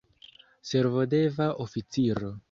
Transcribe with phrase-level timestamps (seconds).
[0.69, 2.33] Servodeva oficiro.